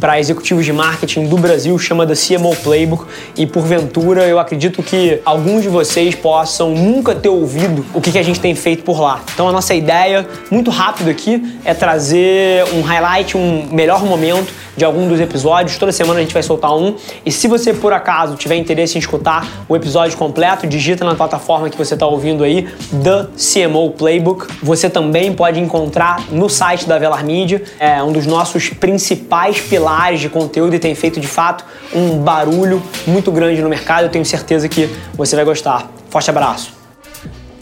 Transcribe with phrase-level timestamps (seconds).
[0.00, 3.04] para executivos de marketing do Brasil, chama da CMO Playbook,
[3.36, 8.22] e porventura eu acredito que alguns de vocês possam nunca ter ouvido o que a
[8.22, 9.20] gente tem feito por lá.
[9.32, 14.84] Então a nossa ideia, muito rápido aqui, é trazer um highlight, um melhor momento de
[14.84, 15.78] algum dos episódios.
[15.78, 16.96] Toda semana a gente vai soltar um.
[17.24, 21.70] E se você por acaso tiver interesse em escutar o episódio completo, digita na plataforma
[21.70, 22.68] que você está ouvindo aí,
[23.02, 24.46] The CMO Playbook.
[24.62, 29.83] Você também pode encontrar no site da Velar Media, é um dos nossos principais pilares
[30.18, 31.62] de conteúdo e tem feito de fato
[31.94, 34.04] um barulho muito grande no mercado.
[34.04, 35.90] Eu tenho certeza que você vai gostar.
[36.08, 36.72] Forte abraço.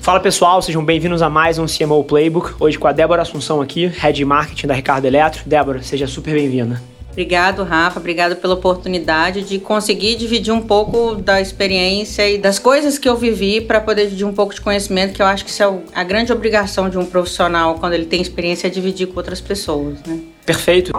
[0.00, 2.54] Fala pessoal, sejam bem-vindos a mais um CMO Playbook.
[2.58, 5.42] Hoje com a Débora Assunção aqui, Head Marketing da Ricardo Eletro.
[5.44, 6.80] Débora, seja super bem-vinda.
[7.10, 8.00] Obrigado, Rafa.
[8.00, 13.16] Obrigado pela oportunidade de conseguir dividir um pouco da experiência e das coisas que eu
[13.16, 16.04] vivi para poder dividir um pouco de conhecimento, que eu acho que isso é a
[16.04, 20.20] grande obrigação de um profissional quando ele tem experiência é dividir com outras pessoas, né?
[20.46, 20.92] Perfeito.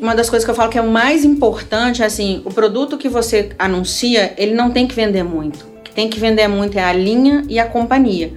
[0.00, 3.08] Uma das coisas que eu falo que é o mais importante assim, o produto que
[3.08, 5.64] você anuncia, ele não tem que vender muito.
[5.78, 8.32] O que tem que vender muito é a linha e a companhia.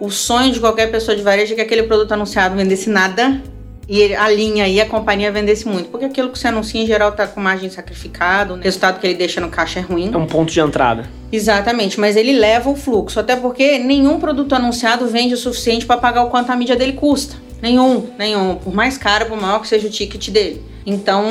[0.00, 3.40] O sonho de qualquer pessoa de varejo é que aquele produto anunciado vendesse nada
[3.88, 5.88] e a linha e a companhia vendesse muito.
[5.88, 9.14] Porque aquilo que você anuncia em geral tá com margem sacrificada, o resultado que ele
[9.14, 10.10] deixa no caixa é ruim.
[10.12, 11.08] É um ponto de entrada.
[11.30, 15.96] Exatamente, mas ele leva o fluxo, até porque nenhum produto anunciado vende o suficiente para
[15.96, 17.36] pagar o quanto a mídia dele custa.
[17.60, 18.56] Nenhum, nenhum.
[18.56, 20.62] Por mais caro, por maior que seja o ticket dele.
[20.86, 21.24] Então,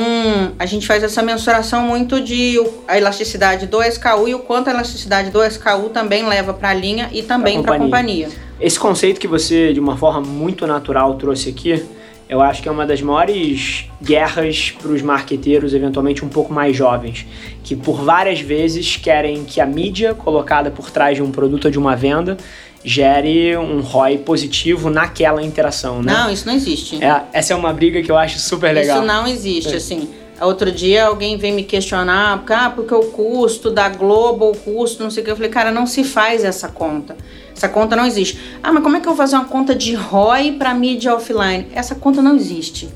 [0.58, 2.56] a gente faz essa mensuração muito de
[2.88, 6.74] a elasticidade do SKU e o quanto a elasticidade do SKU também leva para a
[6.74, 8.28] linha e também para a companhia.
[8.60, 11.84] Esse conceito que você, de uma forma muito natural, trouxe aqui,
[12.28, 16.76] eu acho que é uma das maiores guerras para os marqueteiros, eventualmente um pouco mais
[16.76, 17.26] jovens,
[17.62, 21.70] que por várias vezes querem que a mídia colocada por trás de um produto ou
[21.70, 22.36] de uma venda
[22.84, 26.12] gere um ROI positivo naquela interação, né?
[26.12, 27.02] Não, isso não existe.
[27.02, 28.98] É, essa é uma briga que eu acho super legal.
[28.98, 29.76] Isso não existe, é.
[29.76, 30.10] assim.
[30.40, 35.10] Outro dia alguém veio me questionar, ah, porque o custo da Globo, o custo, não
[35.10, 35.30] sei o que.
[35.30, 37.16] Eu falei, cara, não se faz essa conta.
[37.56, 38.38] Essa conta não existe.
[38.62, 41.68] Ah, mas como é que eu vou fazer uma conta de ROI para mídia offline?
[41.72, 42.88] Essa conta não existe.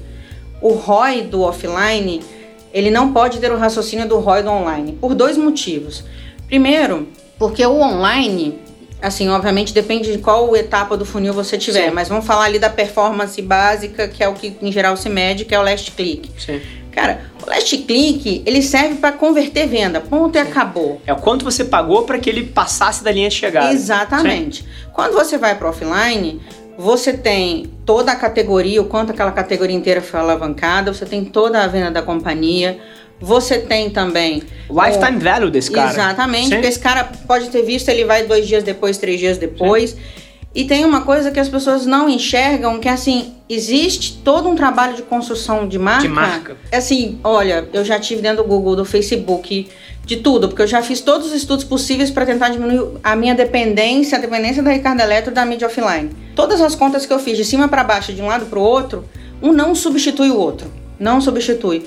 [0.60, 2.20] O ROI do offline,
[2.74, 6.04] ele não pode ter o raciocínio do ROI do online, por dois motivos.
[6.48, 7.08] Primeiro,
[7.38, 8.58] porque o online,
[9.00, 11.94] assim, obviamente depende de qual etapa do funil você tiver, Sim.
[11.94, 15.44] mas vamos falar ali da performance básica, que é o que em geral se mede,
[15.44, 16.30] que é o last click.
[16.38, 16.60] Sim.
[16.90, 20.00] Cara, o last click, ele serve para converter venda.
[20.00, 21.00] Ponto e acabou.
[21.06, 23.72] É o quanto você pagou para que ele passasse da linha de chegada.
[23.72, 24.62] Exatamente.
[24.62, 24.68] Sim.
[24.92, 26.40] Quando você vai para offline,
[26.76, 31.62] você tem toda a categoria, o quanto aquela categoria inteira foi alavancada, você tem toda
[31.62, 32.78] a venda da companhia,
[33.20, 34.42] você tem também.
[34.70, 35.20] Lifetime o...
[35.20, 35.90] value desse cara.
[35.90, 36.54] Exatamente, Sim.
[36.54, 39.90] porque esse cara pode ter visto, ele vai dois dias depois, três dias depois.
[39.90, 39.98] Sim.
[40.54, 44.54] E tem uma coisa que as pessoas não enxergam, que é assim, existe todo um
[44.54, 46.02] trabalho de construção de marca.
[46.02, 46.56] De marca.
[46.72, 49.68] É assim, olha, eu já tive dentro do Google, do Facebook,
[50.04, 53.34] de tudo, porque eu já fiz todos os estudos possíveis para tentar diminuir a minha
[53.34, 56.10] dependência, a dependência da Ricardo Eletro da mídia offline.
[56.34, 58.62] Todas as contas que eu fiz de cima para baixo, de um lado para o
[58.62, 59.04] outro,
[59.42, 60.72] um não substitui o outro.
[60.98, 61.86] Não substitui.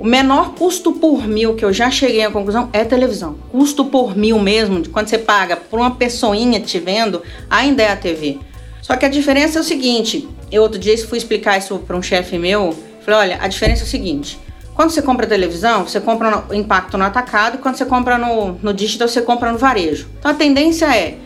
[0.00, 3.36] O menor custo por mil que eu já cheguei à conclusão é televisão.
[3.52, 7.92] Custo por mil mesmo, de quando você paga por uma pessoinha te vendo, ainda é
[7.92, 8.38] a TV.
[8.80, 12.00] Só que a diferença é o seguinte: eu outro dia fui explicar isso para um
[12.00, 12.74] chefe meu.
[13.04, 14.40] Falei: olha, a diferença é o seguinte.
[14.74, 18.52] Quando você compra televisão, você compra o impacto no atacado, e quando você compra no,
[18.52, 20.08] no digital, você compra no varejo.
[20.18, 21.18] Então a tendência é,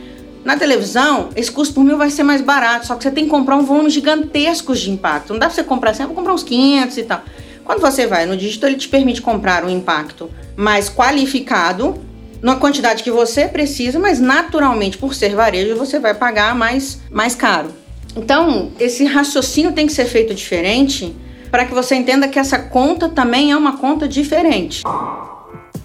[0.45, 3.31] na televisão, esse custo por mil vai ser mais barato, só que você tem que
[3.31, 5.33] comprar um volume gigantesco de impacto.
[5.33, 7.23] Não dá pra você comprar assim, vou comprar uns 500 e tal.
[7.65, 11.99] Quando você vai no digital, ele te permite comprar um impacto mais qualificado,
[12.43, 17.35] na quantidade que você precisa, mas naturalmente, por ser varejo, você vai pagar mais, mais
[17.35, 17.71] caro.
[18.15, 21.17] Então, esse raciocínio tem que ser feito diferente
[21.51, 24.83] para que você entenda que essa conta também é uma conta diferente.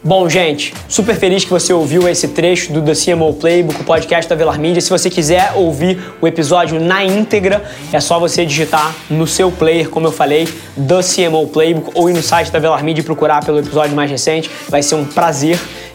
[0.02, 4.30] Bom, gente, super feliz que você ouviu esse trecho do The CMO Playbook, o podcast
[4.30, 4.80] da Velar Media.
[4.80, 9.90] Se você quiser ouvir o episódio na íntegra, é só você digitar no seu player,
[9.90, 10.48] como eu falei,
[10.78, 14.10] The CMO Playbook, ou ir no site da Velar Media e procurar pelo episódio mais
[14.10, 14.50] recente.
[14.70, 15.60] Vai ser um prazer